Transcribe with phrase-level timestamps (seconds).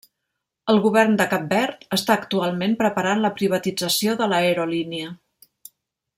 [0.71, 5.15] El govern de Cap Verd està actualment preparant la privatització de l'aerolínia.